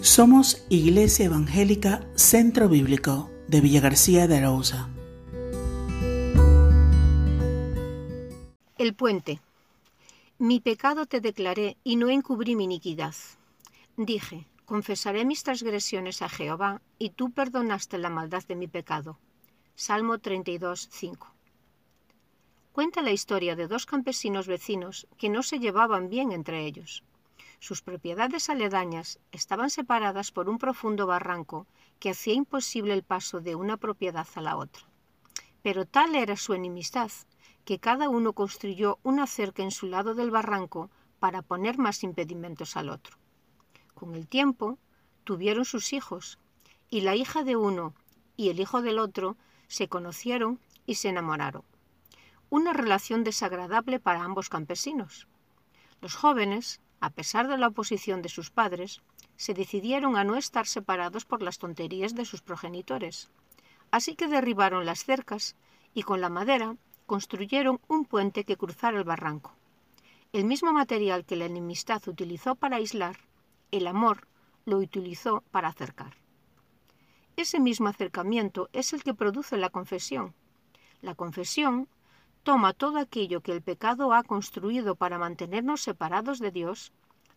[0.00, 4.88] Somos Iglesia Evangélica Centro Bíblico de Villa García de Arauza.
[8.78, 9.40] El puente.
[10.38, 13.14] Mi pecado te declaré y no encubrí mi iniquidad.
[13.96, 19.18] Dije, confesaré mis transgresiones a Jehová y tú perdonaste la maldad de mi pecado.
[19.74, 21.34] Salmo 32, 5.
[22.70, 27.02] Cuenta la historia de dos campesinos vecinos que no se llevaban bien entre ellos.
[27.60, 31.66] Sus propiedades aledañas estaban separadas por un profundo barranco
[31.98, 34.82] que hacía imposible el paso de una propiedad a la otra.
[35.62, 37.10] Pero tal era su enemistad
[37.64, 42.76] que cada uno construyó una cerca en su lado del barranco para poner más impedimentos
[42.76, 43.18] al otro.
[43.94, 44.78] Con el tiempo
[45.24, 46.38] tuvieron sus hijos,
[46.88, 47.94] y la hija de uno
[48.36, 51.64] y el hijo del otro se conocieron y se enamoraron.
[52.48, 55.28] Una relación desagradable para ambos campesinos.
[56.00, 59.00] Los jóvenes a pesar de la oposición de sus padres,
[59.36, 63.30] se decidieron a no estar separados por las tonterías de sus progenitores.
[63.90, 65.56] Así que derribaron las cercas
[65.94, 66.76] y con la madera
[67.06, 69.54] construyeron un puente que cruzara el barranco.
[70.32, 73.16] El mismo material que la enemistad utilizó para aislar,
[73.70, 74.26] el amor
[74.66, 76.14] lo utilizó para acercar.
[77.36, 80.34] Ese mismo acercamiento es el que produce la confesión.
[81.00, 81.88] La confesión
[82.48, 86.92] toma todo aquello que el pecado ha construido para mantenernos separados de Dios,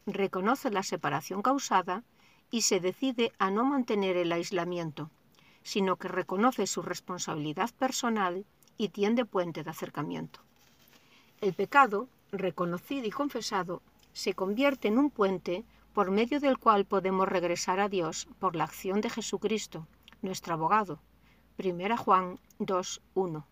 [0.06, 2.06] reconoce la separación causada
[2.50, 5.12] y se decide a no mantener el aislamiento,
[5.64, 8.45] sino que reconoce su responsabilidad personal
[8.78, 10.39] y tiende puente de acercamiento.
[11.42, 13.82] El pecado, reconocido y confesado,
[14.14, 18.64] se convierte en un puente por medio del cual podemos regresar a Dios por la
[18.64, 19.88] acción de Jesucristo,
[20.22, 21.02] nuestro abogado.
[21.58, 23.44] 1 Juan 2.1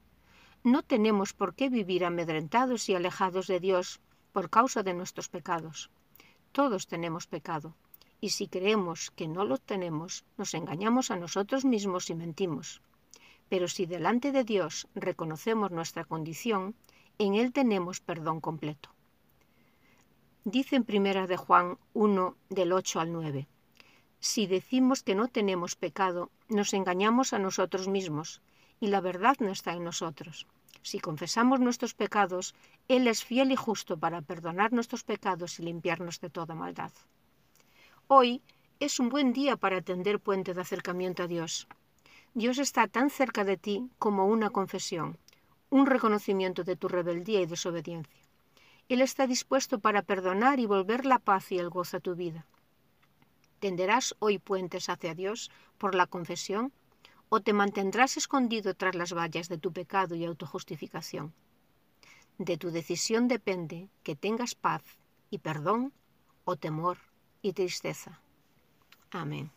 [0.63, 3.99] no tenemos por qué vivir amedrentados y alejados de Dios
[4.33, 5.89] por causa de nuestros pecados.
[6.51, 7.75] Todos tenemos pecado,
[8.21, 12.81] y si creemos que no lo tenemos, nos engañamos a nosotros mismos y mentimos.
[13.47, 16.75] Pero si delante de Dios reconocemos nuestra condición,
[17.17, 18.89] en Él tenemos perdón completo.
[20.43, 23.47] Dice en primera de Juan 1 del 8 al 9.
[24.19, 28.41] Si decimos que no tenemos pecado, nos engañamos a nosotros mismos
[28.79, 30.47] y la verdad no está en nosotros.
[30.81, 32.55] Si confesamos nuestros pecados,
[32.87, 36.91] Él es fiel y justo para perdonar nuestros pecados y limpiarnos de toda maldad.
[38.07, 38.41] Hoy
[38.79, 41.67] es un buen día para tender puente de acercamiento a Dios.
[42.33, 45.17] Dios está tan cerca de ti como una confesión,
[45.69, 48.21] un reconocimiento de tu rebeldía y desobediencia.
[48.87, 52.45] Él está dispuesto para perdonar y volver la paz y el gozo a tu vida.
[53.59, 56.71] ¿Tenderás hoy puentes hacia Dios por la confesión?
[57.29, 61.33] O te mantendrás escondido tras las vallas de tu pecado y autojustificación.
[62.37, 64.81] De tu decisión depende que tengas paz
[65.29, 65.93] y perdón
[66.45, 66.97] o temor
[67.41, 68.19] y tristeza.
[69.11, 69.51] Amén.